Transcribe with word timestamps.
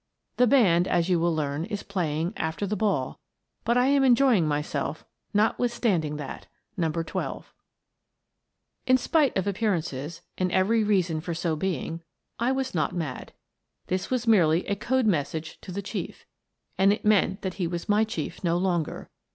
The 0.37 0.47
band, 0.47 0.87
as 0.87 1.09
you 1.09 1.19
will 1.19 1.35
learn, 1.35 1.65
is 1.65 1.83
playing' 1.83 2.33
After 2.49 2.65
the 2.65 2.75
Ball/ 2.75 3.19
but 3.63 3.77
I 3.77 3.85
am 3.85 4.03
enjoying 4.03 4.47
myself 4.47 5.05
notwithstand 5.31 6.03
ing 6.05 6.15
that." 6.17 6.47
No. 6.75 6.89
12." 6.91 7.53
In 8.87 8.97
spite 8.97 9.37
of 9.37 9.45
appearances 9.45 10.23
and 10.39 10.51
every 10.51 10.83
reason 10.83 11.21
for 11.21 11.35
so 11.35 11.55
being, 11.55 12.01
I 12.39 12.51
was 12.51 12.73
not 12.73 12.95
mad. 12.95 13.31
This 13.89 14.09
was 14.09 14.25
merely 14.25 14.65
a 14.65 14.75
code 14.75 15.05
mes 15.05 15.27
sage 15.29 15.61
to 15.61 15.71
the 15.71 15.83
Chief— 15.83 16.25
and 16.79 16.91
it 16.91 17.05
meant 17.05 17.43
that 17.43 17.53
he 17.61 17.67
was 17.67 17.87
my 17.87 18.03
chief 18.03 18.43
no 18.43 18.57
longer. 18.57 19.07